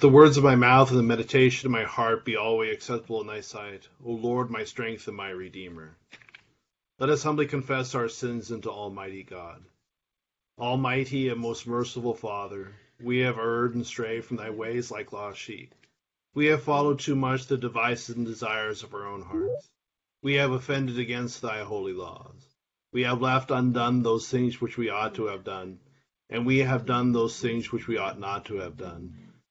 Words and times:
Let 0.00 0.08
the 0.08 0.16
words 0.16 0.38
of 0.38 0.44
my 0.44 0.56
mouth 0.56 0.88
and 0.88 0.98
the 0.98 1.02
meditation 1.02 1.66
of 1.66 1.72
my 1.72 1.84
heart 1.84 2.24
be 2.24 2.34
always 2.34 2.72
acceptable 2.72 3.20
in 3.20 3.26
thy 3.26 3.42
sight, 3.42 3.86
O 4.02 4.12
Lord, 4.12 4.48
my 4.48 4.64
strength 4.64 5.06
and 5.08 5.14
my 5.14 5.28
redeemer. 5.28 5.94
Let 6.98 7.10
us 7.10 7.22
humbly 7.22 7.46
confess 7.46 7.94
our 7.94 8.08
sins 8.08 8.50
unto 8.50 8.70
Almighty 8.70 9.22
God. 9.24 9.62
Almighty 10.58 11.28
and 11.28 11.38
most 11.38 11.66
merciful 11.66 12.14
Father, 12.14 12.72
we 12.98 13.18
have 13.18 13.36
erred 13.36 13.74
and 13.74 13.86
strayed 13.86 14.24
from 14.24 14.38
thy 14.38 14.48
ways 14.48 14.90
like 14.90 15.12
lost 15.12 15.38
sheep. 15.38 15.74
We 16.32 16.46
have 16.46 16.62
followed 16.62 17.00
too 17.00 17.14
much 17.14 17.44
the 17.44 17.58
devices 17.58 18.16
and 18.16 18.24
desires 18.24 18.82
of 18.82 18.94
our 18.94 19.06
own 19.06 19.20
hearts. 19.20 19.68
We 20.22 20.36
have 20.36 20.52
offended 20.52 20.98
against 20.98 21.42
thy 21.42 21.62
holy 21.62 21.92
laws. 21.92 22.56
We 22.90 23.02
have 23.02 23.20
left 23.20 23.50
undone 23.50 24.02
those 24.02 24.26
things 24.26 24.62
which 24.62 24.78
we 24.78 24.88
ought 24.88 25.16
to 25.16 25.26
have 25.26 25.44
done, 25.44 25.78
and 26.30 26.46
we 26.46 26.60
have 26.60 26.86
done 26.86 27.12
those 27.12 27.38
things 27.38 27.70
which 27.70 27.86
we 27.86 27.98
ought 27.98 28.18
not 28.18 28.46
to 28.46 28.60
have 28.60 28.78
done. 28.78 29.29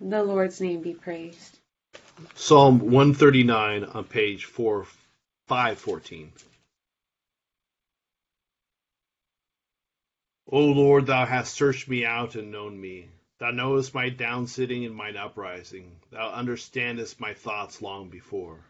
The 0.00 0.22
Lord's 0.22 0.60
name 0.60 0.80
be 0.80 0.94
praised. 0.94 1.58
Psalm 2.34 2.78
139 2.78 3.84
on 3.84 4.04
page 4.04 4.44
4, 4.44 4.86
514. 5.48 6.32
O 10.50 10.60
Lord, 10.60 11.06
thou 11.06 11.26
hast 11.26 11.52
searched 11.52 11.88
me 11.88 12.04
out 12.04 12.36
and 12.36 12.52
known 12.52 12.80
me. 12.80 13.08
Thou 13.38 13.50
knowest 13.50 13.92
my 13.92 14.08
downsitting 14.08 14.86
and 14.86 14.94
mine 14.94 15.16
uprising. 15.16 15.96
Thou 16.10 16.30
understandest 16.30 17.20
my 17.20 17.34
thoughts 17.34 17.82
long 17.82 18.08
before. 18.08 18.60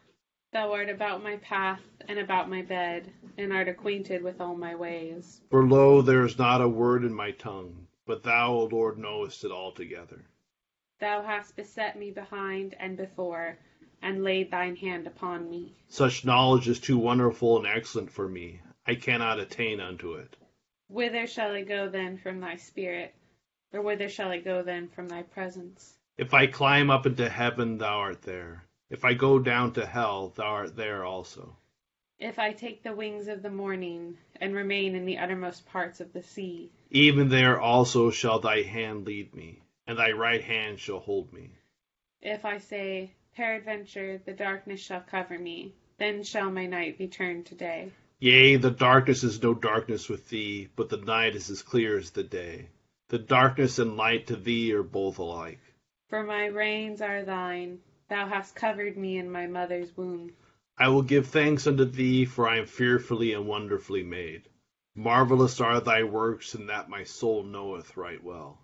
Thou 0.53 0.73
art 0.73 0.89
about 0.89 1.23
my 1.23 1.37
path 1.37 1.83
and 2.09 2.19
about 2.19 2.49
my 2.49 2.63
bed, 2.63 3.13
and 3.37 3.53
art 3.53 3.69
acquainted 3.69 4.23
with 4.23 4.41
all 4.41 4.57
my 4.57 4.75
ways. 4.75 5.43
For 5.51 5.67
lo, 5.67 6.01
there 6.01 6.25
is 6.25 6.39
not 6.39 6.63
a 6.63 6.69
word 6.69 7.05
in 7.05 7.13
my 7.13 7.33
tongue, 7.33 7.87
but 8.07 8.23
thou, 8.23 8.53
O 8.55 8.65
Lord, 8.65 8.99
knowest 8.99 9.45
it 9.45 9.53
altogether. 9.53 10.25
Thou 11.01 11.23
hast 11.23 11.55
beset 11.55 11.97
me 11.97 12.11
behind 12.11 12.75
and 12.79 12.97
before, 12.97 13.57
and 14.03 14.25
laid 14.25 14.51
thine 14.51 14.75
hand 14.75 15.07
upon 15.07 15.49
me. 15.49 15.77
Such 15.87 16.25
knowledge 16.25 16.69
is 16.69 16.81
too 16.81 16.99
wonderful 16.99 17.57
and 17.57 17.67
excellent 17.67 18.11
for 18.11 18.29
me. 18.29 18.61
I 18.85 18.97
cannot 18.97 19.39
attain 19.39 19.81
unto 19.81 20.15
it. 20.15 20.37
Whither 20.89 21.27
shall 21.27 21.53
I 21.53 21.63
go 21.63 21.89
then 21.89 22.19
from 22.19 22.41
thy 22.41 22.57
spirit? 22.57 23.15
Or 23.73 23.83
whither 23.83 24.09
shall 24.09 24.31
I 24.31 24.39
go 24.39 24.63
then 24.63 24.89
from 24.89 25.09
thy 25.09 25.23
presence? 25.23 25.99
If 26.17 26.35
I 26.35 26.47
climb 26.47 26.91
up 26.91 27.07
into 27.07 27.29
heaven, 27.29 27.79
thou 27.79 27.99
art 27.99 28.23
there. 28.23 28.65
If 28.91 29.05
I 29.05 29.15
go 29.15 29.39
down 29.39 29.75
to 29.75 29.87
hell, 29.87 30.33
thou 30.35 30.47
art 30.47 30.75
there 30.75 31.05
also. 31.05 31.57
If 32.19 32.41
I 32.41 32.53
take 32.53 32.83
the 32.83 32.95
wings 32.95 33.29
of 33.29 33.43
the 33.43 33.51
morning, 33.51 34.17
and 34.41 34.55
remain 34.55 34.97
in 34.97 35.05
the 35.05 35.19
uttermost 35.19 35.67
parts 35.67 36.01
of 36.01 36.13
the 36.13 36.23
sea, 36.23 36.73
even 36.91 37.29
there 37.29 37.61
also 37.61 38.11
shall 38.11 38.41
thy 38.41 38.63
hand 38.63 39.07
lead 39.07 39.33
me, 39.35 39.63
and 39.89 39.99
thy 39.99 40.13
right 40.13 40.45
hand 40.45 40.79
shall 40.79 41.01
hold 41.01 41.33
me. 41.33 41.51
If 42.21 42.45
I 42.45 42.59
say, 42.59 43.15
Peradventure 43.35 44.19
the 44.19 44.35
darkness 44.35 44.81
shall 44.81 45.01
cover 45.01 45.39
me, 45.39 45.75
then 45.97 46.23
shall 46.23 46.51
my 46.51 46.67
night 46.67 46.99
be 46.99 47.09
turned 47.09 47.47
to 47.47 47.55
day. 47.55 47.93
Yea, 48.21 48.57
the 48.57 48.71
darkness 48.71 49.25
is 49.25 49.43
no 49.43 49.55
darkness 49.55 50.11
with 50.11 50.29
thee, 50.29 50.69
but 50.77 50.91
the 50.91 50.99
night 50.99 51.35
is 51.35 51.49
as 51.49 51.63
clear 51.63 51.97
as 51.97 52.11
the 52.11 52.23
day. 52.23 52.69
The 53.09 53.19
darkness 53.19 53.79
and 53.79 53.97
light 53.97 54.27
to 54.27 54.37
thee 54.37 54.75
are 54.75 54.83
both 54.83 55.19
alike. 55.19 55.61
For 56.09 56.23
my 56.23 56.47
reins 56.47 57.01
are 57.01 57.25
thine, 57.25 57.79
thou 58.11 58.27
hast 58.27 58.55
covered 58.55 58.99
me 58.99 59.17
in 59.17 59.31
my 59.31 59.47
mother's 59.47 59.97
womb. 59.97 60.35
I 60.77 60.89
will 60.89 61.03
give 61.03 61.29
thanks 61.29 61.67
unto 61.67 61.87
thee, 61.87 62.27
for 62.27 62.47
I 62.47 62.59
am 62.59 62.67
fearfully 62.67 63.33
and 63.33 63.47
wonderfully 63.47 64.03
made. 64.03 64.51
Marvelous 64.95 65.63
are 65.63 65.81
thy 65.81 66.03
works, 66.03 66.55
and 66.55 66.69
that 66.69 66.91
my 66.91 67.05
soul 67.05 67.43
knoweth 67.43 67.97
right 67.97 68.23
well. 68.23 68.59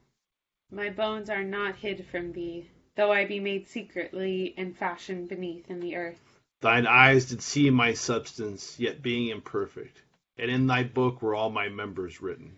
My 0.71 0.89
bones 0.89 1.29
are 1.29 1.45
not 1.45 1.77
hid 1.77 2.07
from 2.07 2.33
thee, 2.33 2.71
though 2.95 3.13
I 3.13 3.27
be 3.27 3.39
made 3.39 3.69
secretly 3.69 4.55
and 4.57 4.75
fashioned 4.75 5.29
beneath 5.29 5.69
in 5.71 5.79
the 5.81 5.95
earth. 5.95 6.41
Thine 6.61 6.87
eyes 6.87 7.27
did 7.27 7.43
see 7.43 7.69
my 7.69 7.93
substance, 7.93 8.81
yet 8.81 9.03
being 9.03 9.29
imperfect, 9.29 10.01
and 10.39 10.51
in 10.51 10.67
thy 10.67 10.83
book 10.83 11.21
were 11.21 11.35
all 11.35 11.51
my 11.51 11.69
members 11.69 12.23
written. 12.23 12.57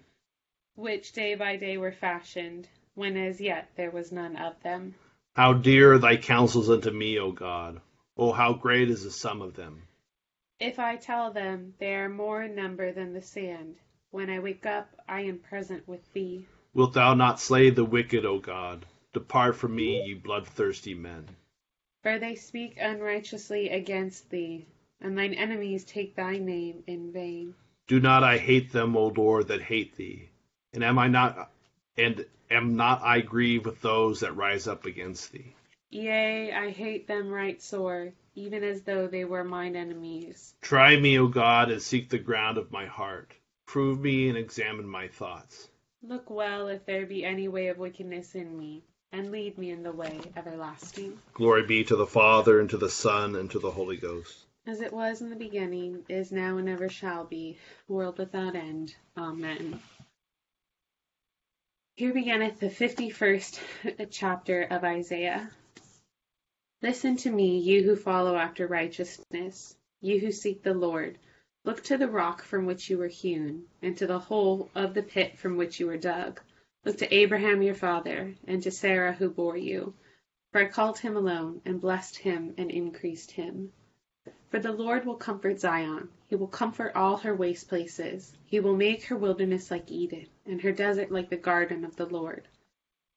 Which 0.77 1.11
day 1.11 1.35
by 1.35 1.57
day 1.57 1.79
were 1.79 1.91
fashioned, 1.91 2.69
when 2.95 3.17
as 3.17 3.41
yet 3.41 3.71
there 3.75 3.91
was 3.91 4.13
none 4.13 4.37
of 4.37 4.63
them. 4.63 4.95
How 5.35 5.53
dear 5.53 5.95
are 5.95 5.99
thy 5.99 6.17
counsels 6.17 6.71
unto 6.71 6.93
me, 6.93 7.19
O 7.19 7.33
God! 7.33 7.81
O 8.17 8.31
how 8.31 8.53
great 8.53 8.89
is 8.89 9.03
the 9.03 9.11
sum 9.11 9.43
of 9.43 9.57
them! 9.57 9.83
If 10.61 10.79
I 10.79 10.95
tell 10.95 11.33
them, 11.33 11.75
they 11.79 11.97
are 11.97 12.09
more 12.09 12.45
in 12.45 12.55
number 12.55 12.93
than 12.93 13.15
the 13.15 13.21
sand. 13.21 13.79
When 14.13 14.31
I 14.31 14.39
wake 14.39 14.65
up, 14.65 14.95
I 15.09 15.23
am 15.23 15.41
present 15.41 15.89
with 15.89 16.13
thee. 16.13 16.47
Wilt 16.77 16.93
thou 16.93 17.15
not 17.15 17.41
slay 17.41 17.71
the 17.71 17.87
wicked, 17.87 18.27
O 18.27 18.39
God? 18.39 18.85
Depart 19.15 19.57
from 19.57 19.75
me, 19.75 20.09
ye 20.09 20.13
bloodthirsty 20.13 20.93
men. 20.93 21.27
For 22.03 22.19
they 22.19 22.35
speak 22.35 22.77
unrighteously 22.79 23.71
against 23.71 24.29
thee, 24.29 24.67
and 25.01 25.17
thine 25.17 25.33
enemies 25.33 25.87
take 25.87 26.15
thy 26.15 26.37
name 26.37 26.85
in 26.87 27.13
vain. 27.13 27.55
Do 27.87 27.99
not 27.99 28.23
I 28.23 28.37
hate 28.37 28.73
them, 28.73 28.95
O 28.95 29.07
Lord, 29.07 29.49
that 29.49 29.63
hate 29.63 29.97
thee? 29.97 30.29
And 30.75 30.85
am 30.85 30.99
I 30.99 31.09
not 31.09 31.51
and 31.97 32.27
am 32.51 32.77
not 32.77 33.01
I 33.01 33.23
grieved 33.23 33.65
with 33.65 33.81
those 33.81 34.21
that 34.21 34.37
rise 34.37 34.69
up 34.69 34.85
against 34.85 35.33
thee? 35.33 35.55
Yea, 35.89 36.53
I 36.53 36.73
hate 36.73 37.07
them 37.07 37.31
right 37.31 37.63
sore, 37.63 38.13
even 38.35 38.63
as 38.63 38.83
though 38.83 39.07
they 39.07 39.25
were 39.25 39.45
mine 39.45 39.77
enemies. 39.77 40.55
Try 40.61 41.01
me, 41.01 41.19
O 41.19 41.27
God, 41.27 41.71
and 41.71 41.81
seek 41.81 42.11
the 42.11 42.19
ground 42.19 42.59
of 42.59 42.71
my 42.71 42.85
heart. 42.85 43.33
Prove 43.65 43.99
me 43.99 44.29
and 44.29 44.37
examine 44.37 44.87
my 44.87 45.09
thoughts. 45.09 45.71
Look 46.09 46.31
well 46.31 46.69
if 46.69 46.87
there 46.87 47.05
be 47.05 47.25
any 47.25 47.49
way 47.49 47.67
of 47.67 47.79
wickedness 47.79 48.37
in 48.37 48.57
me 48.57 48.85
and 49.11 49.33
lead 49.33 49.59
me 49.59 49.71
in 49.71 49.83
the 49.83 49.91
way 49.91 50.21
everlasting. 50.37 51.19
Glory 51.35 51.67
be 51.67 51.83
to 51.83 51.97
the 51.97 52.07
Father, 52.07 52.61
and 52.61 52.71
to 52.71 52.77
the 52.77 52.89
Son, 52.89 53.35
and 53.35 53.51
to 53.51 53.59
the 53.59 53.73
Holy 53.73 53.97
Ghost. 53.97 54.47
As 54.69 54.81
it 54.81 54.93
was 54.93 55.21
in 55.21 55.31
the 55.31 55.37
beginning, 55.37 56.05
is 56.09 56.31
now, 56.31 56.59
and 56.59 56.69
ever 56.69 56.89
shall 56.89 57.25
be, 57.25 57.59
world 57.89 58.19
without 58.19 58.55
end. 58.55 58.95
Amen. 59.17 59.81
Here 61.97 62.13
beginneth 62.13 62.61
the 62.61 62.71
fifty 62.71 63.11
first 63.11 63.61
chapter 64.11 64.63
of 64.63 64.85
Isaiah. 64.85 65.51
Listen 66.83 67.17
to 67.17 67.31
me, 67.33 67.59
you 67.59 67.83
who 67.83 67.97
follow 67.97 68.37
after 68.37 68.69
righteousness, 68.69 69.75
you 70.01 70.21
who 70.21 70.31
seek 70.31 70.63
the 70.63 70.75
Lord. 70.75 71.19
Look 71.67 71.83
to 71.83 71.99
the 71.99 72.07
rock 72.07 72.45
from 72.45 72.65
which 72.65 72.89
you 72.89 72.97
were 72.97 73.09
hewn, 73.09 73.67
and 73.83 73.97
to 73.97 74.07
the 74.07 74.21
hole 74.21 74.71
of 74.77 74.95
the 74.95 75.03
pit 75.03 75.37
from 75.37 75.57
which 75.57 75.81
you 75.81 75.89
were 75.89 75.97
dug. 75.97 76.41
Look 76.85 76.99
to 76.99 77.13
Abraham 77.13 77.61
your 77.61 77.75
father, 77.75 78.37
and 78.47 78.63
to 78.63 78.71
Sarah 78.71 79.13
who 79.13 79.29
bore 79.29 79.57
you. 79.57 79.93
For 80.53 80.61
I 80.61 80.67
called 80.67 81.01
him 81.01 81.17
alone, 81.17 81.63
and 81.65 81.81
blessed 81.81 82.19
him, 82.19 82.55
and 82.57 82.71
increased 82.71 83.33
him. 83.33 83.73
For 84.49 84.61
the 84.61 84.71
Lord 84.71 85.05
will 85.05 85.17
comfort 85.17 85.59
Zion. 85.59 86.09
He 86.29 86.37
will 86.37 86.47
comfort 86.47 86.95
all 86.95 87.17
her 87.17 87.35
waste 87.35 87.69
places. 87.69 88.33
He 88.47 88.61
will 88.61 88.77
make 88.77 89.03
her 89.07 89.17
wilderness 89.17 89.69
like 89.69 89.91
Eden, 89.91 90.29
and 90.47 90.63
her 90.63 90.71
desert 90.71 91.11
like 91.11 91.31
the 91.31 91.37
garden 91.37 91.85
of 91.85 91.97
the 91.97 92.07
Lord. 92.07 92.47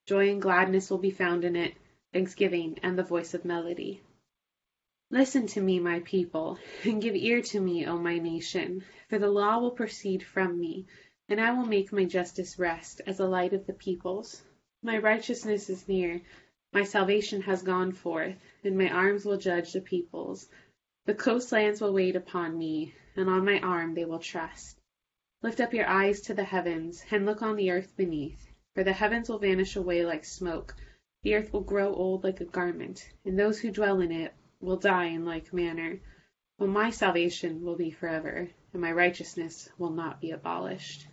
Joy 0.06 0.28
and 0.28 0.42
gladness 0.42 0.90
will 0.90 0.98
be 0.98 1.12
found 1.12 1.44
in 1.44 1.54
it, 1.54 1.74
thanksgiving 2.12 2.80
and 2.82 2.98
the 2.98 3.04
voice 3.04 3.32
of 3.32 3.44
melody. 3.44 4.02
Listen 5.12 5.48
to 5.48 5.60
me, 5.60 5.80
my 5.80 5.98
people, 5.98 6.56
and 6.84 7.02
give 7.02 7.16
ear 7.16 7.42
to 7.42 7.60
me, 7.60 7.84
O 7.84 7.98
my 7.98 8.20
nation, 8.20 8.84
for 9.08 9.18
the 9.18 9.28
law 9.28 9.58
will 9.58 9.72
proceed 9.72 10.22
from 10.22 10.60
me, 10.60 10.86
and 11.28 11.40
I 11.40 11.50
will 11.50 11.66
make 11.66 11.92
my 11.92 12.04
justice 12.04 12.60
rest 12.60 13.00
as 13.08 13.18
a 13.18 13.26
light 13.26 13.52
of 13.52 13.66
the 13.66 13.72
peoples. 13.72 14.40
My 14.84 14.98
righteousness 14.98 15.68
is 15.68 15.88
near, 15.88 16.20
my 16.72 16.84
salvation 16.84 17.42
has 17.42 17.64
gone 17.64 17.90
forth, 17.90 18.36
and 18.62 18.78
my 18.78 18.88
arms 18.88 19.24
will 19.24 19.36
judge 19.36 19.72
the 19.72 19.80
peoples. 19.80 20.48
The 21.06 21.14
coastlands 21.16 21.80
will 21.80 21.92
wait 21.92 22.14
upon 22.14 22.56
me, 22.56 22.94
and 23.16 23.28
on 23.28 23.44
my 23.44 23.58
arm 23.58 23.94
they 23.94 24.04
will 24.04 24.20
trust. 24.20 24.78
Lift 25.42 25.58
up 25.60 25.74
your 25.74 25.88
eyes 25.88 26.20
to 26.20 26.34
the 26.34 26.44
heavens, 26.44 27.02
and 27.10 27.26
look 27.26 27.42
on 27.42 27.56
the 27.56 27.72
earth 27.72 27.96
beneath, 27.96 28.46
for 28.76 28.84
the 28.84 28.92
heavens 28.92 29.28
will 29.28 29.38
vanish 29.38 29.74
away 29.74 30.06
like 30.06 30.24
smoke, 30.24 30.76
the 31.24 31.34
earth 31.34 31.52
will 31.52 31.62
grow 31.62 31.92
old 31.92 32.22
like 32.22 32.40
a 32.40 32.44
garment, 32.44 33.10
and 33.24 33.36
those 33.36 33.58
who 33.58 33.72
dwell 33.72 34.00
in 34.00 34.12
it 34.12 34.32
will 34.60 34.76
die 34.76 35.06
in 35.06 35.24
like 35.24 35.52
manner. 35.52 35.98
But 36.58 36.68
my 36.68 36.90
salvation 36.90 37.62
will 37.62 37.76
be 37.76 37.90
forever, 37.90 38.50
and 38.72 38.82
my 38.82 38.92
righteousness 38.92 39.68
will 39.78 39.90
not 39.90 40.20
be 40.20 40.30
abolished. 40.30 41.06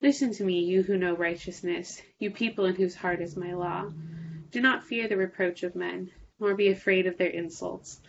Listen 0.00 0.32
to 0.34 0.44
me, 0.44 0.60
you 0.60 0.82
who 0.82 0.96
know 0.96 1.16
righteousness, 1.16 2.00
you 2.20 2.30
people 2.30 2.66
in 2.66 2.76
whose 2.76 2.94
heart 2.94 3.20
is 3.20 3.36
my 3.36 3.52
law. 3.52 3.90
Do 4.52 4.60
not 4.60 4.84
fear 4.84 5.08
the 5.08 5.16
reproach 5.16 5.64
of 5.64 5.74
men, 5.74 6.12
nor 6.38 6.54
be 6.54 6.68
afraid 6.68 7.06
of 7.06 7.18
their 7.18 7.30
insults. 7.30 8.00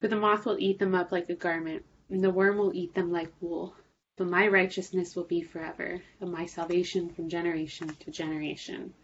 For 0.00 0.08
the 0.08 0.16
moth 0.16 0.46
will 0.46 0.58
eat 0.58 0.78
them 0.78 0.94
up 0.94 1.12
like 1.12 1.28
a 1.28 1.34
garment, 1.34 1.84
and 2.08 2.24
the 2.24 2.30
worm 2.30 2.56
will 2.56 2.74
eat 2.74 2.94
them 2.94 3.12
like 3.12 3.30
wool. 3.40 3.76
But 4.16 4.28
my 4.28 4.48
righteousness 4.48 5.14
will 5.14 5.24
be 5.24 5.42
forever, 5.42 6.00
and 6.20 6.32
my 6.32 6.46
salvation 6.46 7.10
from 7.10 7.28
generation 7.28 7.88
to 7.88 8.10
generation. 8.10 8.94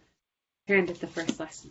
Here 0.67 0.79
endeth 0.79 1.01
the 1.01 1.07
first 1.07 1.39
lesson. 1.39 1.71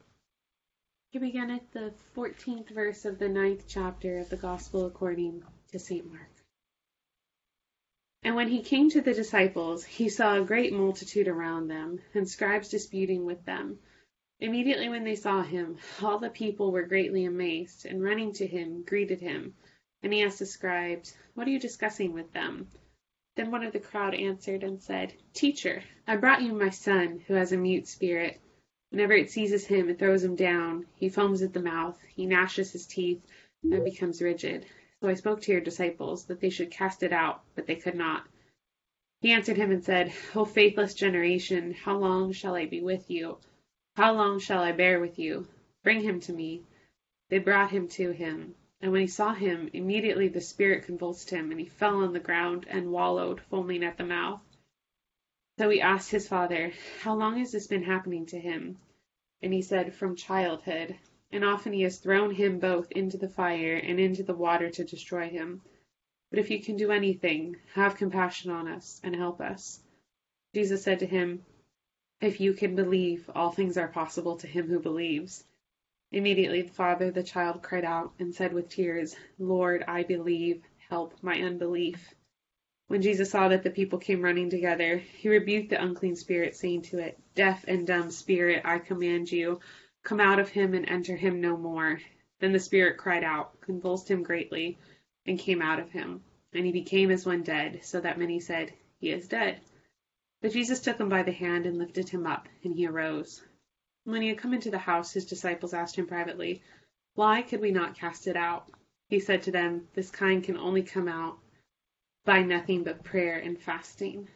Here 1.11 1.19
begin 1.19 1.51
at 1.51 1.73
the 1.73 1.93
14th 2.15 2.69
verse 2.69 3.03
of 3.03 3.19
the 3.19 3.27
ninth 3.27 3.65
chapter 3.67 4.19
of 4.19 4.29
the 4.29 4.37
Gospel 4.37 4.85
according 4.85 5.43
to 5.73 5.77
St. 5.77 6.09
Mark. 6.09 6.31
And 8.23 8.33
when 8.33 8.47
he 8.47 8.63
came 8.63 8.89
to 8.91 9.01
the 9.01 9.13
disciples, 9.13 9.83
he 9.83 10.07
saw 10.07 10.37
a 10.37 10.45
great 10.45 10.71
multitude 10.71 11.27
around 11.27 11.67
them, 11.67 11.99
and 12.13 12.29
scribes 12.29 12.69
disputing 12.69 13.25
with 13.25 13.43
them. 13.43 13.79
Immediately 14.39 14.87
when 14.87 15.03
they 15.03 15.15
saw 15.15 15.43
him, 15.43 15.79
all 16.01 16.17
the 16.17 16.29
people 16.29 16.71
were 16.71 16.83
greatly 16.83 17.25
amazed, 17.25 17.85
and 17.85 18.01
running 18.01 18.31
to 18.35 18.47
him, 18.47 18.83
greeted 18.83 19.19
him. 19.19 19.53
And 20.01 20.13
he 20.13 20.23
asked 20.23 20.39
the 20.39 20.45
scribes, 20.45 21.13
What 21.33 21.45
are 21.45 21.51
you 21.51 21.59
discussing 21.59 22.13
with 22.13 22.31
them? 22.31 22.69
Then 23.35 23.51
one 23.51 23.63
of 23.63 23.73
the 23.73 23.79
crowd 23.79 24.15
answered 24.15 24.63
and 24.63 24.81
said, 24.81 25.13
Teacher, 25.33 25.83
I 26.07 26.15
brought 26.15 26.41
you 26.41 26.53
my 26.53 26.69
son, 26.69 27.21
who 27.27 27.33
has 27.33 27.51
a 27.51 27.57
mute 27.57 27.89
spirit. 27.89 28.39
Whenever 28.91 29.13
it 29.13 29.31
seizes 29.31 29.65
him, 29.65 29.89
it 29.89 29.97
throws 29.97 30.21
him 30.21 30.35
down. 30.35 30.85
He 30.95 31.07
foams 31.07 31.41
at 31.41 31.53
the 31.53 31.61
mouth, 31.61 31.97
he 32.13 32.25
gnashes 32.25 32.73
his 32.73 32.85
teeth, 32.85 33.25
and 33.63 33.85
becomes 33.85 34.21
rigid. 34.21 34.65
So 34.99 35.07
I 35.07 35.13
spoke 35.13 35.41
to 35.41 35.51
your 35.53 35.61
disciples 35.61 36.25
that 36.25 36.41
they 36.41 36.49
should 36.49 36.71
cast 36.71 37.01
it 37.01 37.13
out, 37.13 37.41
but 37.55 37.67
they 37.67 37.77
could 37.77 37.95
not. 37.95 38.27
He 39.21 39.31
answered 39.31 39.55
him 39.55 39.71
and 39.71 39.81
said, 39.83 40.11
O 40.35 40.43
faithless 40.43 40.93
generation, 40.93 41.73
how 41.73 41.97
long 41.97 42.33
shall 42.33 42.53
I 42.53 42.65
be 42.65 42.81
with 42.81 43.09
you? 43.09 43.37
How 43.95 44.13
long 44.13 44.39
shall 44.39 44.61
I 44.61 44.73
bear 44.73 44.99
with 44.99 45.17
you? 45.17 45.47
Bring 45.83 46.01
him 46.01 46.19
to 46.21 46.33
me. 46.33 46.63
They 47.29 47.39
brought 47.39 47.71
him 47.71 47.87
to 47.89 48.11
him. 48.11 48.55
And 48.81 48.91
when 48.91 49.01
he 49.01 49.07
saw 49.07 49.33
him, 49.33 49.69
immediately 49.71 50.27
the 50.27 50.41
spirit 50.41 50.83
convulsed 50.83 51.29
him, 51.29 51.51
and 51.51 51.59
he 51.59 51.67
fell 51.67 52.03
on 52.03 52.11
the 52.11 52.19
ground 52.19 52.65
and 52.67 52.91
wallowed, 52.91 53.39
foaming 53.39 53.85
at 53.85 53.97
the 53.97 54.03
mouth. 54.03 54.41
So 55.59 55.69
he 55.69 55.81
asked 55.81 56.11
his 56.11 56.27
father, 56.27 56.73
How 57.01 57.15
long 57.15 57.37
has 57.37 57.51
this 57.51 57.67
been 57.67 57.83
happening 57.83 58.25
to 58.27 58.39
him? 58.39 58.79
And 59.41 59.53
he 59.53 59.61
said, 59.61 59.93
From 59.93 60.15
childhood. 60.15 60.95
And 61.31 61.45
often 61.45 61.73
he 61.73 61.81
has 61.83 61.97
thrown 61.97 62.35
him 62.35 62.59
both 62.59 62.91
into 62.91 63.17
the 63.17 63.29
fire 63.29 63.75
and 63.75 63.99
into 63.99 64.23
the 64.23 64.35
water 64.35 64.69
to 64.69 64.83
destroy 64.83 65.29
him. 65.29 65.61
But 66.29 66.39
if 66.39 66.49
you 66.49 66.61
can 66.61 66.77
do 66.77 66.91
anything, 66.91 67.57
have 67.73 67.95
compassion 67.95 68.51
on 68.51 68.67
us, 68.67 68.99
and 69.03 69.15
help 69.15 69.41
us. 69.41 69.81
Jesus 70.53 70.83
said 70.83 70.99
to 70.99 71.05
him, 71.05 71.45
if 72.21 72.39
you 72.39 72.53
can 72.53 72.75
believe, 72.75 73.29
all 73.33 73.51
things 73.51 73.77
are 73.77 73.87
possible 73.87 74.37
to 74.37 74.47
him 74.47 74.67
who 74.67 74.79
believes. 74.79 75.43
Immediately 76.11 76.61
the 76.61 76.73
father 76.73 77.07
of 77.07 77.15
the 77.15 77.23
child 77.23 77.63
cried 77.63 77.83
out 77.83 78.13
and 78.19 78.35
said 78.35 78.53
with 78.53 78.69
tears, 78.69 79.15
Lord, 79.39 79.83
I 79.87 80.03
believe, 80.03 80.61
help 80.89 81.15
my 81.23 81.41
unbelief. 81.41 82.13
When 82.91 83.01
Jesus 83.01 83.31
saw 83.31 83.47
that 83.47 83.63
the 83.63 83.69
people 83.69 83.99
came 83.99 84.21
running 84.21 84.49
together, 84.49 84.97
he 84.97 85.29
rebuked 85.29 85.69
the 85.69 85.81
unclean 85.81 86.17
spirit, 86.17 86.57
saying 86.57 86.81
to 86.81 86.99
it, 86.99 87.17
Deaf 87.35 87.63
and 87.65 87.87
dumb 87.87 88.11
spirit, 88.11 88.63
I 88.65 88.79
command 88.79 89.31
you, 89.31 89.61
come 90.03 90.19
out 90.19 90.39
of 90.39 90.49
him 90.49 90.73
and 90.73 90.85
enter 90.89 91.15
him 91.15 91.39
no 91.39 91.55
more. 91.55 92.01
Then 92.39 92.51
the 92.51 92.59
spirit 92.59 92.97
cried 92.97 93.23
out, 93.23 93.61
convulsed 93.61 94.11
him 94.11 94.23
greatly, 94.23 94.77
and 95.25 95.39
came 95.39 95.61
out 95.61 95.79
of 95.79 95.89
him. 95.89 96.21
And 96.51 96.65
he 96.65 96.73
became 96.73 97.11
as 97.11 97.25
one 97.25 97.43
dead, 97.43 97.79
so 97.81 98.01
that 98.01 98.19
many 98.19 98.41
said, 98.41 98.73
He 98.99 99.09
is 99.11 99.29
dead. 99.29 99.61
But 100.41 100.51
Jesus 100.51 100.81
took 100.81 100.99
him 100.99 101.07
by 101.07 101.23
the 101.23 101.31
hand 101.31 101.65
and 101.65 101.77
lifted 101.77 102.09
him 102.09 102.27
up, 102.27 102.49
and 102.65 102.75
he 102.75 102.87
arose. 102.87 103.41
When 104.03 104.21
he 104.21 104.27
had 104.27 104.37
come 104.37 104.53
into 104.53 104.69
the 104.69 104.77
house, 104.77 105.13
his 105.13 105.25
disciples 105.25 105.73
asked 105.73 105.95
him 105.95 106.07
privately, 106.07 106.61
Why 107.15 107.41
could 107.41 107.61
we 107.61 107.71
not 107.71 107.95
cast 107.95 108.27
it 108.27 108.35
out? 108.35 108.69
He 109.07 109.21
said 109.21 109.43
to 109.43 109.51
them, 109.51 109.87
This 109.93 110.11
kind 110.11 110.43
can 110.43 110.57
only 110.57 110.83
come 110.83 111.07
out 111.07 111.37
by 112.25 112.41
nothing 112.43 112.83
but 112.83 113.03
prayer 113.03 113.37
and 113.37 113.59
fasting. 113.59 114.27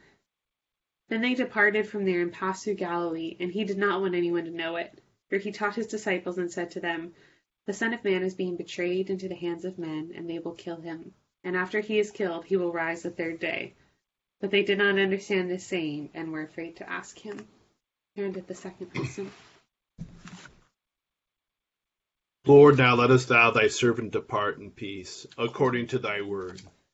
Then 1.08 1.22
they 1.22 1.36
departed 1.36 1.88
from 1.88 2.06
there 2.06 2.22
and 2.22 2.34
passed 2.34 2.64
through 2.64 2.76
Galilee, 2.76 3.38
and 3.40 3.52
he 3.52 3.64
did 3.64 3.78
not 3.78 4.02
want 4.02 4.16
anyone 4.16 4.46
to 4.46 4.52
know 4.52 4.76
it. 4.78 5.02
For 5.30 5.38
he 5.38 5.52
taught 5.52 5.76
his 5.76 5.88
disciples 5.88 6.38
and 6.38 6.52
said 6.52 6.72
to 6.72 6.80
them, 6.80 7.14
The 7.66 7.74
Son 7.74 7.94
of 7.94 8.04
Man 8.04 8.24
is 8.24 8.34
being 8.34 8.58
betrayed 8.58 9.10
into 9.10 9.28
the 9.28 9.36
hands 9.36 9.66
of 9.66 9.78
men, 9.78 10.14
and 10.16 10.30
they 10.30 10.40
will 10.40 10.54
kill 10.54 10.78
him. 10.78 11.14
And 11.44 11.56
after 11.56 11.80
he 11.80 12.00
is 12.00 12.12
killed, 12.12 12.46
he 12.46 12.58
will 12.58 12.72
rise 12.72 13.04
the 13.04 13.12
third 13.12 13.40
day. 13.40 13.74
But 14.42 14.52
they 14.52 14.64
did 14.64 14.80
not 14.80 14.98
understand 14.98 15.50
this 15.50 15.66
saying, 15.66 16.10
and 16.14 16.32
were 16.32 16.44
afraid 16.44 16.78
to 16.78 16.90
ask 16.90 17.18
him. 17.18 17.48
And 18.16 18.36
at 18.38 18.48
the 18.48 18.56
second 18.56 18.96
lesson. 18.96 19.32
Lord, 22.48 22.78
now 22.78 22.96
lettest 22.96 23.28
thou 23.28 23.52
thy 23.52 23.68
servant 23.68 24.12
depart 24.12 24.60
in 24.60 24.72
peace, 24.72 25.26
according 25.38 25.88
to 25.88 26.00
thy 26.00 26.22
word. 26.22 26.62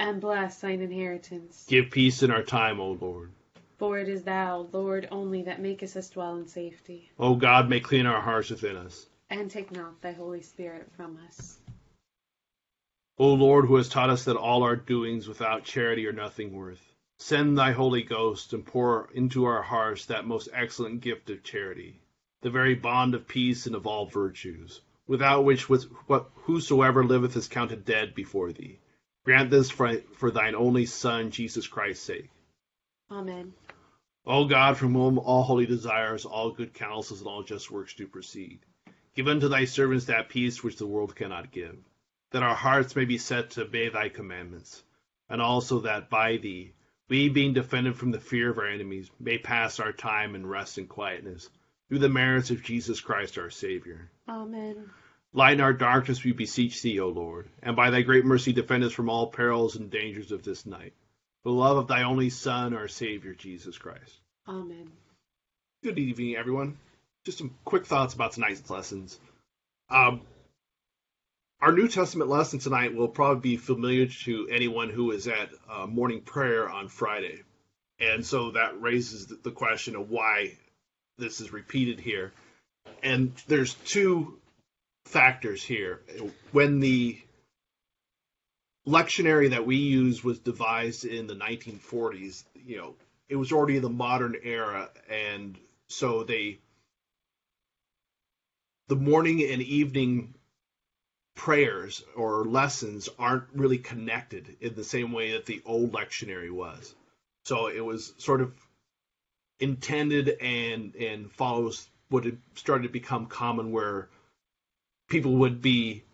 And 0.00 0.18
bless 0.18 0.58
thine 0.60 0.80
inheritance. 0.80 1.66
Give 1.68 1.90
peace 1.90 2.22
in 2.22 2.30
our 2.30 2.42
time, 2.42 2.80
O 2.80 2.92
Lord. 2.92 3.32
For 3.76 3.98
it 3.98 4.08
is 4.08 4.22
thou, 4.22 4.66
Lord, 4.72 5.06
only 5.10 5.42
that 5.42 5.60
makest 5.60 5.94
us 5.94 6.08
dwell 6.08 6.36
in 6.36 6.48
safety. 6.48 7.10
O 7.18 7.34
God, 7.34 7.68
may 7.68 7.80
clean 7.80 8.06
our 8.06 8.22
hearts 8.22 8.48
within 8.48 8.76
us. 8.76 9.06
And 9.28 9.50
take 9.50 9.70
not 9.70 10.00
thy 10.00 10.12
Holy 10.12 10.40
Spirit 10.40 10.90
from 10.96 11.18
us. 11.28 11.58
O 13.18 13.34
Lord, 13.34 13.66
who 13.66 13.76
has 13.76 13.90
taught 13.90 14.08
us 14.08 14.24
that 14.24 14.38
all 14.38 14.62
our 14.62 14.74
doings 14.74 15.28
without 15.28 15.64
charity 15.64 16.06
are 16.06 16.14
nothing 16.14 16.54
worth, 16.54 16.94
send 17.18 17.58
thy 17.58 17.72
Holy 17.72 18.02
Ghost 18.02 18.54
and 18.54 18.64
pour 18.64 19.10
into 19.12 19.44
our 19.44 19.60
hearts 19.60 20.06
that 20.06 20.26
most 20.26 20.48
excellent 20.54 21.02
gift 21.02 21.28
of 21.28 21.44
charity, 21.44 22.00
the 22.40 22.48
very 22.48 22.74
bond 22.74 23.14
of 23.14 23.28
peace 23.28 23.66
and 23.66 23.76
of 23.76 23.86
all 23.86 24.06
virtues, 24.06 24.80
without 25.06 25.44
which 25.44 25.68
what 25.68 26.30
whosoever 26.36 27.04
liveth 27.04 27.36
is 27.36 27.48
counted 27.48 27.84
dead 27.84 28.14
before 28.14 28.50
thee. 28.50 28.78
Grant 29.24 29.50
this 29.50 29.70
for, 29.70 29.96
for 30.16 30.30
thine 30.30 30.54
only 30.54 30.86
Son, 30.86 31.30
Jesus 31.30 31.66
Christ's 31.66 32.04
sake. 32.04 32.30
Amen. 33.10 33.52
O 34.26 34.46
God, 34.46 34.76
from 34.76 34.94
whom 34.94 35.18
all 35.18 35.42
holy 35.42 35.66
desires, 35.66 36.24
all 36.24 36.50
good 36.50 36.74
counsels, 36.74 37.20
and 37.20 37.28
all 37.28 37.42
just 37.42 37.70
works 37.70 37.94
do 37.94 38.06
proceed, 38.06 38.60
give 39.14 39.28
unto 39.28 39.48
thy 39.48 39.64
servants 39.64 40.06
that 40.06 40.28
peace 40.28 40.62
which 40.62 40.76
the 40.76 40.86
world 40.86 41.16
cannot 41.16 41.50
give 41.50 41.76
that 42.30 42.42
our 42.42 42.54
hearts 42.54 42.94
may 42.96 43.04
be 43.04 43.18
set 43.18 43.50
to 43.50 43.62
obey 43.62 43.88
thy 43.88 44.08
commandments, 44.08 44.82
and 45.28 45.42
also 45.42 45.80
that 45.80 46.10
by 46.10 46.36
thee, 46.36 46.72
we 47.08 47.28
being 47.28 47.52
defended 47.52 47.96
from 47.96 48.12
the 48.12 48.20
fear 48.20 48.50
of 48.50 48.58
our 48.58 48.66
enemies, 48.66 49.10
may 49.18 49.36
pass 49.36 49.80
our 49.80 49.92
time 49.92 50.34
in 50.34 50.46
rest 50.46 50.78
and 50.78 50.88
quietness, 50.88 51.48
through 51.88 51.98
the 51.98 52.08
merits 52.08 52.50
of 52.50 52.62
Jesus 52.62 53.00
Christ 53.00 53.36
our 53.36 53.50
Savior. 53.50 54.10
Amen. 54.28 54.90
Lighten 55.32 55.60
our 55.60 55.72
darkness, 55.72 56.24
we 56.24 56.32
beseech 56.32 56.82
thee, 56.82 56.98
O 56.98 57.08
Lord, 57.08 57.48
and 57.62 57.76
by 57.76 57.90
thy 57.90 58.02
great 58.02 58.24
mercy 58.24 58.52
defend 58.52 58.82
us 58.82 58.92
from 58.92 59.08
all 59.08 59.28
perils 59.28 59.76
and 59.76 59.88
dangers 59.90 60.32
of 60.32 60.42
this 60.42 60.66
night. 60.66 60.92
For 61.42 61.50
the 61.50 61.54
love 61.58 61.76
of 61.76 61.86
thy 61.86 62.02
only 62.02 62.30
Son, 62.30 62.74
our 62.74 62.88
Savior, 62.88 63.34
Jesus 63.34 63.78
Christ. 63.78 64.20
Amen. 64.48 64.90
Good 65.84 65.98
evening, 65.98 66.34
everyone. 66.34 66.78
Just 67.24 67.38
some 67.38 67.54
quick 67.64 67.86
thoughts 67.86 68.12
about 68.12 68.32
tonight's 68.32 68.68
lessons. 68.68 69.20
Um, 69.88 70.22
our 71.60 71.72
New 71.72 71.86
Testament 71.86 72.28
lesson 72.28 72.58
tonight 72.58 72.96
will 72.96 73.08
probably 73.08 73.52
be 73.52 73.56
familiar 73.56 74.06
to 74.24 74.48
anyone 74.50 74.90
who 74.90 75.12
is 75.12 75.28
at 75.28 75.50
uh, 75.70 75.86
morning 75.86 76.22
prayer 76.22 76.68
on 76.68 76.88
Friday. 76.88 77.42
And 78.00 78.26
so 78.26 78.52
that 78.52 78.80
raises 78.80 79.26
the 79.26 79.50
question 79.52 79.94
of 79.94 80.10
why 80.10 80.56
this 81.18 81.40
is 81.40 81.52
repeated 81.52 82.00
here. 82.00 82.32
And 83.02 83.32
there's 83.46 83.74
two 83.74 84.39
factors 85.04 85.62
here. 85.62 86.00
When 86.52 86.80
the 86.80 87.20
lectionary 88.86 89.50
that 89.50 89.66
we 89.66 89.76
use 89.76 90.24
was 90.24 90.38
devised 90.38 91.04
in 91.04 91.26
the 91.26 91.34
1940s, 91.34 92.44
you 92.66 92.78
know, 92.78 92.94
it 93.28 93.36
was 93.36 93.52
already 93.52 93.78
the 93.78 93.88
modern 93.88 94.36
era. 94.42 94.90
And 95.08 95.56
so 95.88 96.24
they, 96.24 96.58
the 98.88 98.96
morning 98.96 99.42
and 99.42 99.62
evening 99.62 100.34
prayers 101.34 102.02
or 102.16 102.44
lessons 102.44 103.08
aren't 103.18 103.44
really 103.54 103.78
connected 103.78 104.56
in 104.60 104.74
the 104.74 104.84
same 104.84 105.12
way 105.12 105.32
that 105.32 105.46
the 105.46 105.62
old 105.64 105.92
lectionary 105.92 106.50
was. 106.50 106.94
So 107.44 107.68
it 107.68 107.80
was 107.80 108.12
sort 108.18 108.42
of 108.42 108.52
intended 109.58 110.36
and 110.40 110.94
and 110.96 111.30
follows 111.32 111.88
what 112.08 112.24
had 112.24 112.38
started 112.54 112.84
to 112.84 112.88
become 112.88 113.26
common 113.26 113.72
where 113.72 114.08
people 115.10 115.36
would 115.36 115.60
be 115.60 116.04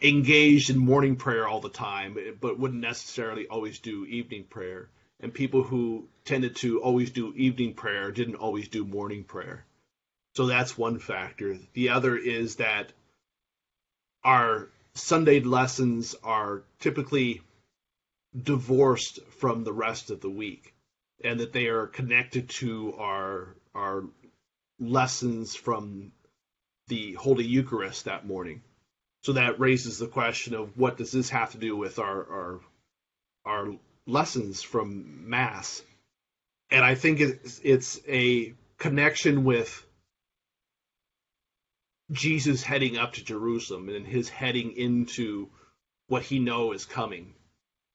engaged 0.00 0.70
in 0.70 0.78
morning 0.78 1.16
prayer 1.16 1.46
all 1.46 1.60
the 1.60 1.68
time 1.68 2.16
but 2.40 2.58
wouldn't 2.58 2.80
necessarily 2.80 3.46
always 3.46 3.78
do 3.80 4.06
evening 4.06 4.44
prayer. 4.44 4.88
And 5.20 5.32
people 5.32 5.62
who 5.62 6.08
tended 6.24 6.56
to 6.56 6.80
always 6.80 7.10
do 7.10 7.32
evening 7.36 7.74
prayer 7.74 8.10
didn't 8.10 8.36
always 8.36 8.68
do 8.68 8.84
morning 8.84 9.22
prayer. 9.22 9.64
So 10.34 10.46
that's 10.46 10.78
one 10.78 10.98
factor. 10.98 11.58
The 11.74 11.90
other 11.90 12.16
is 12.16 12.56
that 12.56 12.92
our 14.24 14.68
Sunday 14.94 15.40
lessons 15.40 16.14
are 16.24 16.62
typically 16.80 17.42
divorced 18.40 19.20
from 19.38 19.62
the 19.62 19.72
rest 19.72 20.10
of 20.10 20.20
the 20.20 20.30
week 20.30 20.74
and 21.22 21.40
that 21.40 21.52
they 21.52 21.66
are 21.66 21.86
connected 21.86 22.48
to 22.48 22.94
our 22.98 23.54
our 23.74 24.04
lessons 24.80 25.54
from 25.54 26.12
the 26.88 27.14
Holy 27.14 27.44
Eucharist 27.44 28.04
that 28.04 28.26
morning. 28.26 28.62
So 29.22 29.34
that 29.34 29.60
raises 29.60 29.98
the 29.98 30.08
question 30.08 30.54
of 30.54 30.76
what 30.76 30.96
does 30.96 31.12
this 31.12 31.30
have 31.30 31.52
to 31.52 31.58
do 31.58 31.76
with 31.76 31.98
our 31.98 32.26
our, 32.30 32.60
our 33.44 33.74
lessons 34.06 34.62
from 34.62 35.28
Mass? 35.28 35.82
And 36.70 36.84
I 36.84 36.94
think 36.94 37.20
it's, 37.20 37.60
it's 37.62 38.00
a 38.08 38.54
connection 38.78 39.44
with 39.44 39.86
Jesus 42.10 42.62
heading 42.62 42.96
up 42.96 43.14
to 43.14 43.24
Jerusalem 43.24 43.88
and 43.88 44.06
his 44.06 44.28
heading 44.28 44.72
into 44.72 45.48
what 46.08 46.22
he 46.22 46.38
know 46.38 46.72
is 46.72 46.84
coming. 46.84 47.34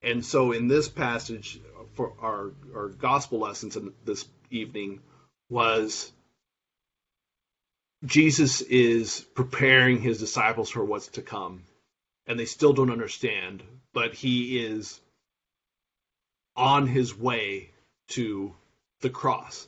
And 0.02 0.26
so 0.26 0.52
in 0.52 0.68
this 0.68 0.88
passage 0.88 1.60
for 1.96 2.14
our 2.22 2.52
our 2.76 2.90
gospel 2.90 3.40
lessons 3.40 3.76
in 3.76 3.94
this 4.06 4.26
evening 4.50 5.02
was 5.50 6.12
Jesus 8.06 8.62
is 8.62 9.22
preparing 9.34 10.00
his 10.00 10.20
disciples 10.20 10.70
for 10.70 10.86
what's 10.86 11.08
to 11.10 11.22
come. 11.22 11.64
And 12.28 12.40
they 12.40 12.46
still 12.46 12.74
don't 12.74 12.92
understand, 12.92 13.64
but 13.94 14.14
he 14.14 14.60
is 14.60 15.00
on 16.56 16.88
his 16.88 17.18
way 17.18 17.72
to 18.10 18.54
the 19.02 19.10
cross. 19.10 19.68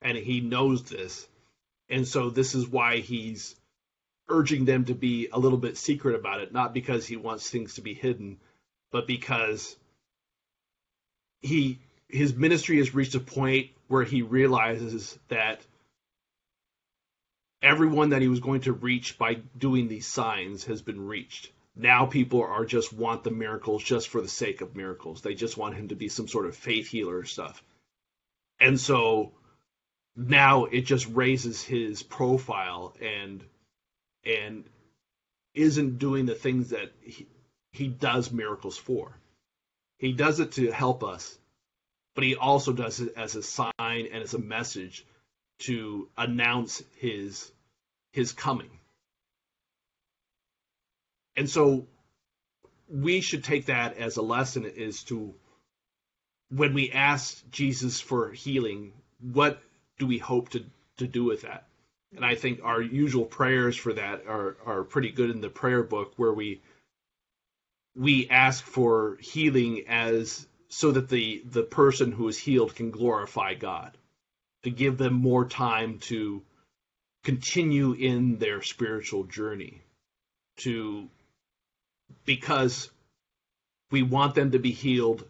And 0.00 0.16
he 0.16 0.40
knows 0.40 0.84
this. 0.84 1.26
And 1.88 2.06
so 2.06 2.30
this 2.30 2.54
is 2.54 2.66
why 2.66 2.98
he's 2.98 3.54
urging 4.28 4.64
them 4.64 4.84
to 4.86 4.94
be 4.94 5.28
a 5.32 5.38
little 5.38 5.58
bit 5.58 5.76
secret 5.76 6.14
about 6.14 6.40
it, 6.40 6.52
not 6.52 6.74
because 6.74 7.06
he 7.06 7.16
wants 7.16 7.48
things 7.48 7.74
to 7.74 7.80
be 7.80 7.94
hidden, 7.94 8.38
but 8.90 9.06
because 9.06 9.76
he 11.40 11.78
his 12.08 12.34
ministry 12.34 12.78
has 12.78 12.94
reached 12.94 13.14
a 13.14 13.20
point 13.20 13.68
where 13.88 14.04
he 14.04 14.22
realizes 14.22 15.18
that 15.28 15.60
everyone 17.62 18.10
that 18.10 18.22
he 18.22 18.28
was 18.28 18.40
going 18.40 18.60
to 18.62 18.72
reach 18.72 19.18
by 19.18 19.34
doing 19.56 19.88
these 19.88 20.06
signs 20.06 20.64
has 20.64 20.82
been 20.82 21.06
reached. 21.06 21.50
Now 21.74 22.06
people 22.06 22.42
are 22.42 22.64
just 22.64 22.92
want 22.92 23.24
the 23.24 23.30
miracles 23.30 23.82
just 23.82 24.08
for 24.08 24.20
the 24.20 24.28
sake 24.28 24.60
of 24.60 24.76
miracles. 24.76 25.22
They 25.22 25.34
just 25.34 25.56
want 25.56 25.76
him 25.76 25.88
to 25.88 25.96
be 25.96 26.08
some 26.08 26.28
sort 26.28 26.46
of 26.46 26.56
faith 26.56 26.88
healer 26.88 27.24
stuff. 27.24 27.62
And 28.60 28.80
so 28.80 29.32
now 30.16 30.64
it 30.64 30.82
just 30.82 31.06
raises 31.06 31.62
his 31.62 32.02
profile 32.02 32.96
and 33.00 33.44
and 34.24 34.64
isn't 35.54 35.98
doing 35.98 36.26
the 36.26 36.34
things 36.34 36.70
that 36.70 36.92
he, 37.00 37.26
he 37.72 37.88
does 37.88 38.32
miracles 38.32 38.76
for. 38.76 39.16
He 39.98 40.12
does 40.12 40.40
it 40.40 40.52
to 40.52 40.70
help 40.70 41.02
us, 41.02 41.36
but 42.14 42.24
he 42.24 42.36
also 42.36 42.72
does 42.72 43.00
it 43.00 43.14
as 43.16 43.36
a 43.36 43.42
sign 43.42 43.70
and 43.78 44.22
as 44.22 44.34
a 44.34 44.38
message 44.38 45.04
to 45.60 46.08
announce 46.16 46.82
his 46.96 47.50
his 48.12 48.32
coming. 48.32 48.70
And 51.36 51.48
so 51.48 51.86
we 52.88 53.20
should 53.20 53.44
take 53.44 53.66
that 53.66 53.96
as 53.98 54.16
a 54.16 54.22
lesson 54.22 54.64
is 54.64 55.04
to 55.04 55.34
when 56.50 56.74
we 56.74 56.90
ask 56.90 57.48
Jesus 57.50 58.00
for 58.00 58.30
healing, 58.30 58.92
what 59.20 59.60
do 59.98 60.06
we 60.06 60.18
hope 60.18 60.48
to, 60.50 60.64
to 60.96 61.06
do 61.06 61.24
with 61.24 61.42
that? 61.42 61.68
And 62.16 62.24
I 62.24 62.34
think 62.34 62.60
our 62.62 62.80
usual 62.80 63.26
prayers 63.26 63.76
for 63.76 63.92
that 63.92 64.26
are, 64.26 64.56
are 64.64 64.82
pretty 64.82 65.10
good 65.10 65.30
in 65.30 65.42
the 65.42 65.50
prayer 65.50 65.82
book 65.82 66.14
where 66.16 66.32
we 66.32 66.62
we 67.94 68.28
ask 68.30 68.64
for 68.64 69.18
healing 69.20 69.84
as 69.88 70.46
so 70.68 70.92
that 70.92 71.08
the, 71.08 71.42
the 71.44 71.64
person 71.64 72.12
who 72.12 72.28
is 72.28 72.38
healed 72.38 72.74
can 72.76 72.90
glorify 72.90 73.54
God, 73.54 73.96
to 74.64 74.70
give 74.70 74.98
them 74.98 75.14
more 75.14 75.46
time 75.46 75.98
to 75.98 76.42
continue 77.24 77.92
in 77.92 78.38
their 78.38 78.62
spiritual 78.62 79.24
journey, 79.24 79.82
to 80.58 81.08
because 82.24 82.90
we 83.90 84.02
want 84.02 84.34
them 84.34 84.52
to 84.52 84.58
be 84.58 84.72
healed 84.72 85.24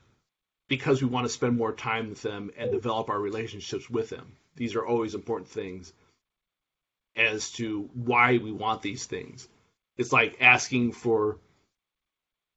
because 0.68 1.00
we 1.00 1.08
want 1.08 1.26
to 1.26 1.32
spend 1.32 1.56
more 1.56 1.72
time 1.72 2.10
with 2.10 2.22
them 2.22 2.50
and 2.58 2.70
develop 2.70 3.08
our 3.08 3.18
relationships 3.18 3.88
with 3.88 4.10
them. 4.10 4.36
These 4.56 4.74
are 4.74 4.86
always 4.86 5.14
important 5.14 5.48
things 5.48 5.92
as 7.16 7.50
to 7.52 7.88
why 7.94 8.38
we 8.38 8.52
want 8.52 8.82
these 8.82 9.06
things. 9.06 9.48
It's 9.96 10.12
like 10.12 10.36
asking 10.40 10.92
for 10.92 11.38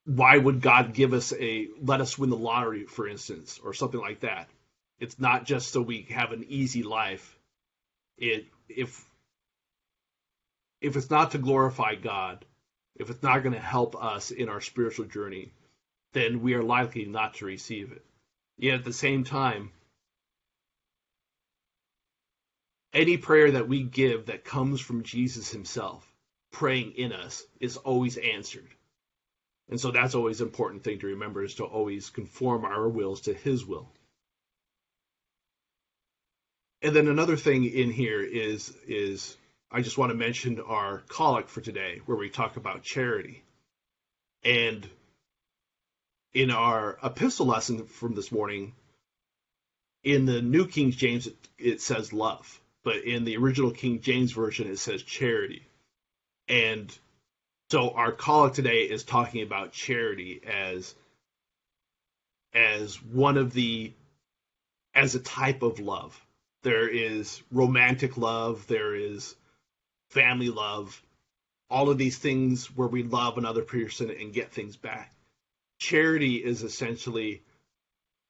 why 0.06 0.38
would 0.38 0.62
God 0.62 0.94
give 0.94 1.14
us 1.14 1.34
a 1.34 1.68
let 1.82 2.02
us 2.02 2.18
win 2.18 2.30
the 2.30 2.38
lottery, 2.38 2.86
for 2.86 3.08
instance, 3.08 3.60
or 3.64 3.74
something 3.74 4.00
like 4.00 4.22
that. 4.22 4.50
It's 5.02 5.20
not 5.20 5.46
just 5.46 5.72
so 5.72 5.82
we 5.82 6.04
have 6.12 6.32
an 6.32 6.46
easy 6.48 6.84
life. 6.84 7.36
It 8.20 8.46
if 8.70 9.04
if 10.80 10.96
it's 10.96 11.10
not 11.10 11.32
to 11.32 11.40
glorify 11.40 11.96
God, 11.96 12.46
if 12.96 13.10
it's 13.10 13.24
not 13.24 13.42
going 13.42 13.54
to 13.54 13.60
help 13.60 13.96
us 13.96 14.30
in 14.30 14.48
our 14.48 14.62
spiritual 14.62 15.06
journey, 15.06 15.54
then 16.14 16.42
we 16.42 16.54
are 16.54 16.62
likely 16.62 17.06
not 17.06 17.34
to 17.36 17.46
receive 17.46 17.92
it. 17.92 18.06
Yet 18.60 18.76
at 18.76 18.86
the 18.86 18.94
same 18.94 19.24
time, 19.24 19.72
any 22.94 23.18
prayer 23.18 23.50
that 23.52 23.68
we 23.68 23.82
give 23.82 24.28
that 24.28 24.44
comes 24.44 24.80
from 24.80 25.02
Jesus 25.02 25.50
himself 25.50 26.08
praying 26.52 26.92
in 26.92 27.12
us 27.12 27.44
is 27.60 27.78
always 27.78 28.18
answered. 28.18 28.70
And 29.68 29.80
so 29.80 29.90
that's 29.90 30.14
always 30.14 30.42
an 30.42 30.48
important 30.48 30.84
thing 30.84 31.00
to 31.00 31.08
remember 31.08 31.44
is 31.44 31.56
to 31.56 31.64
always 31.64 32.12
conform 32.12 32.66
our 32.66 32.88
wills 32.88 33.22
to 33.22 33.34
his 33.34 33.66
will. 33.66 33.92
And 36.82 36.96
then 36.96 37.08
another 37.08 37.38
thing 37.38 37.66
in 37.66 37.92
here 37.92 38.22
is 38.22 38.74
is 38.88 39.38
I 39.72 39.82
just 39.82 39.98
want 39.98 40.12
to 40.12 40.18
mention 40.18 40.60
our 40.60 41.04
collect 41.08 41.50
for 41.50 41.62
today 41.62 42.02
where 42.06 42.18
we 42.18 42.30
talk 42.30 42.58
about 42.58 42.84
charity. 42.84 43.44
And 44.44 44.88
in 46.34 46.50
our 46.50 46.98
epistle 47.04 47.46
lesson 47.46 47.86
from 47.86 48.16
this 48.16 48.32
morning, 48.32 48.74
in 50.04 50.26
the 50.26 50.42
New 50.42 50.68
King 50.68 50.92
James, 50.92 51.30
it, 51.60 51.82
says 51.82 52.12
love, 52.12 52.60
but 52.84 53.04
in 53.04 53.24
the 53.24 53.38
original 53.38 53.72
King 53.72 54.02
James 54.02 54.32
Version, 54.32 54.68
it 54.68 54.80
says 54.80 55.04
charity. 55.04 55.68
And 56.48 56.96
so 57.70 57.92
our 57.92 58.12
collect 58.12 58.56
today 58.56 58.82
is 58.84 59.04
talking 59.04 59.44
about 59.44 59.72
charity 59.72 60.42
as 60.46 60.96
as 62.54 63.02
one 63.02 63.38
of 63.38 63.54
the 63.54 63.94
as 64.94 65.16
a 65.16 65.20
type 65.20 65.62
of 65.62 65.80
love. 65.80 66.20
There 66.64 66.88
is 66.88 67.42
romantic 67.52 68.18
love, 68.18 68.68
there 68.68 68.96
is 68.96 69.36
family 70.10 70.50
love, 70.50 71.02
all 71.70 71.90
of 71.90 71.98
these 71.98 72.18
things 72.18 72.68
where 72.76 72.88
we 72.88 73.04
love 73.04 73.38
another 73.38 73.64
person 73.64 74.12
and 74.12 74.34
get 74.34 74.52
things 74.52 74.78
back 74.78 75.14
charity 75.82 76.36
is 76.36 76.62
essentially 76.62 77.42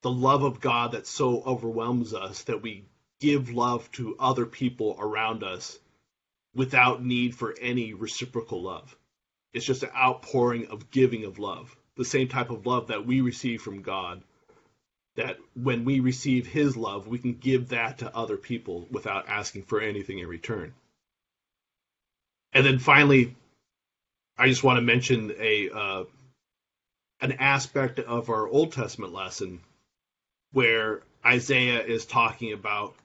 the 0.04 0.10
love 0.10 0.42
of 0.44 0.62
God 0.62 0.94
that 0.94 1.06
so 1.06 1.44
overwhelms 1.44 2.14
us 2.14 2.44
that 2.44 2.62
we 2.62 2.86
give 3.20 3.52
love 3.52 3.92
to 3.92 4.16
other 4.18 4.46
people 4.46 4.96
around 4.98 5.44
us 5.44 5.78
without 6.56 7.04
need 7.04 7.36
for 7.36 7.54
any 7.60 7.94
reciprocal 7.94 8.62
love. 8.62 8.96
It's 9.54 9.66
just 9.66 9.84
an 9.84 9.90
outpouring 9.94 10.68
of 10.68 10.92
giving 10.92 11.26
of 11.26 11.40
love, 11.40 11.76
the 11.98 12.06
same 12.06 12.30
type 12.30 12.52
of 12.52 12.66
love 12.66 12.88
that 12.88 13.06
we 13.06 13.20
receive 13.20 13.62
from 13.62 13.82
God. 13.82 14.24
That 15.16 15.38
when 15.56 15.84
we 15.84 16.00
receive 16.00 16.48
His 16.48 16.78
love, 16.78 17.08
we 17.08 17.20
can 17.20 17.34
give 17.34 17.70
that 17.70 18.00
to 18.00 18.16
other 18.16 18.38
people 18.38 18.88
without 18.92 19.28
asking 19.28 19.64
for 19.64 19.82
anything 19.82 20.20
in 20.20 20.28
return. 20.28 20.74
And 22.54 22.66
then 22.66 22.80
finally, 22.80 23.36
I 24.38 24.48
just 24.48 24.64
want 24.64 24.78
to 24.78 24.82
mention 24.82 25.34
a 25.38 25.70
uh, 25.70 26.04
an 27.22 27.34
aspect 27.34 28.00
of 28.00 28.30
our 28.30 28.48
Old 28.48 28.74
Testament 28.74 29.14
lesson 29.14 29.60
where 30.52 31.02
Isaiah 31.26 31.84
is 31.84 32.06
talking 32.06 32.54
about 32.54 32.96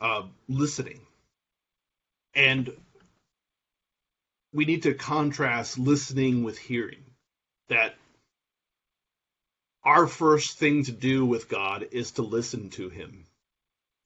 uh, 0.00 0.22
listening. 0.48 1.00
And 2.34 2.70
we 4.52 4.64
need 4.64 4.82
to 4.82 4.94
contrast 4.94 5.78
listening 5.78 6.42
with 6.42 6.58
hearing. 6.58 7.02
That 7.68 7.94
our 9.84 10.06
first 10.06 10.58
thing 10.58 10.84
to 10.84 10.92
do 10.92 11.26
with 11.26 11.48
God 11.48 11.88
is 11.92 12.12
to 12.12 12.22
listen 12.22 12.70
to 12.70 12.88
Him. 12.88 13.24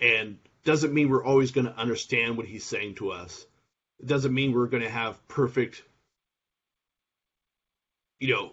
And 0.01 0.39
doesn't 0.65 0.93
mean 0.93 1.09
we're 1.09 1.25
always 1.25 1.51
going 1.51 1.67
to 1.67 1.77
understand 1.77 2.37
what 2.37 2.47
He's 2.47 2.65
saying 2.65 2.97
to 2.97 3.13
us. 3.13 3.47
It 4.01 4.07
doesn't 4.07 4.35
mean 4.35 4.53
we're 4.53 4.67
going 4.67 4.83
to 4.83 4.91
have 4.91 5.27
perfect 5.29 5.83
you 8.21 8.35
know, 8.35 8.53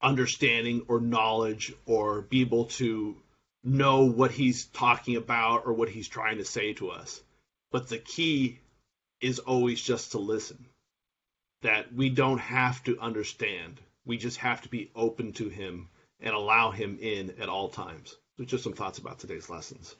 understanding 0.00 0.84
or 0.88 1.00
knowledge 1.00 1.72
or 1.86 2.22
be 2.22 2.40
able 2.40 2.66
to 2.66 3.16
know 3.64 4.04
what 4.04 4.30
he's 4.30 4.66
talking 4.66 5.16
about 5.16 5.66
or 5.66 5.72
what 5.72 5.88
he's 5.88 6.08
trying 6.08 6.38
to 6.38 6.44
say 6.44 6.72
to 6.74 6.90
us. 6.90 7.22
But 7.70 7.88
the 7.88 7.98
key 7.98 8.58
is 9.20 9.38
always 9.38 9.80
just 9.80 10.12
to 10.12 10.18
listen. 10.18 10.66
That 11.62 11.94
we 11.94 12.10
don't 12.10 12.38
have 12.38 12.82
to 12.84 12.98
understand. 12.98 13.80
We 14.04 14.16
just 14.16 14.38
have 14.38 14.62
to 14.62 14.68
be 14.68 14.90
open 14.96 15.32
to 15.34 15.48
him 15.48 15.88
and 16.22 16.34
allow 16.34 16.70
him 16.70 16.98
in 17.00 17.34
at 17.40 17.48
all 17.48 17.68
times. 17.68 18.16
So 18.38 18.44
just 18.44 18.64
some 18.64 18.72
thoughts 18.72 18.98
about 18.98 19.18
today's 19.18 19.50
lessons. 19.50 19.96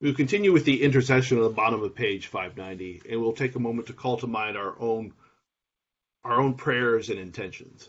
We'll 0.00 0.14
continue 0.14 0.52
with 0.52 0.64
the 0.64 0.82
intercession 0.82 1.38
at 1.38 1.42
the 1.42 1.50
bottom 1.50 1.82
of 1.82 1.94
page 1.94 2.26
590, 2.26 3.02
and 3.08 3.20
we'll 3.20 3.32
take 3.32 3.54
a 3.54 3.60
moment 3.60 3.86
to 3.86 3.92
call 3.92 4.16
to 4.18 4.26
mind 4.26 4.56
our 4.56 4.74
own 4.78 5.12
our 6.24 6.40
own 6.40 6.54
prayers 6.54 7.08
and 7.08 7.18
intentions. 7.18 7.88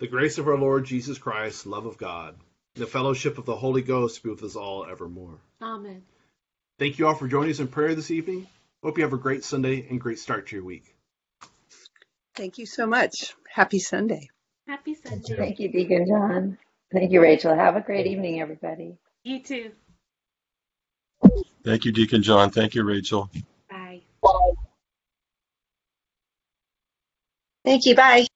The 0.00 0.08
grace 0.08 0.38
of 0.38 0.48
our 0.48 0.58
Lord 0.58 0.84
Jesus 0.84 1.18
Christ, 1.18 1.66
love 1.66 1.86
of 1.86 1.96
God, 1.98 2.36
The 2.74 2.86
fellowship 2.86 3.38
of 3.38 3.46
the 3.46 3.54
Holy 3.54 3.82
Ghost 3.82 4.22
be 4.24 4.30
with 4.30 4.42
us 4.42 4.56
all 4.56 4.84
evermore. 4.84 5.38
Amen. 5.62 6.02
Thank 6.80 6.98
you 6.98 7.06
all 7.06 7.14
for 7.14 7.28
joining 7.28 7.52
us 7.52 7.60
in 7.60 7.68
prayer 7.68 7.94
this 7.94 8.10
evening. 8.10 8.48
Hope 8.82 8.98
you 8.98 9.04
have 9.04 9.12
a 9.12 9.18
great 9.18 9.44
Sunday 9.44 9.86
and 9.88 10.00
great 10.00 10.18
start 10.18 10.48
to 10.48 10.56
your 10.56 10.64
week. 10.64 10.96
Thank 12.34 12.58
you 12.58 12.66
so 12.66 12.86
much. 12.86 13.34
Happy 13.48 13.78
Sunday. 13.78 14.28
Happy 14.66 14.94
Sunday. 14.94 15.36
Thank 15.36 15.60
you, 15.60 15.70
Deacon 15.70 16.06
John. 16.08 16.58
Thank 16.92 17.12
you, 17.12 17.22
Rachel. 17.22 17.54
Have 17.54 17.76
a 17.76 17.80
great 17.80 18.08
evening, 18.08 18.40
everybody. 18.40 18.98
You 19.22 19.40
too. 19.40 19.70
Thank 21.64 21.84
you, 21.84 21.92
Deacon 21.92 22.22
John. 22.22 22.50
Thank 22.50 22.74
you, 22.74 22.82
Rachel. 22.82 23.30
Bye. 23.70 24.02
Thank 27.64 27.86
you. 27.86 27.94
Bye. 27.94 28.26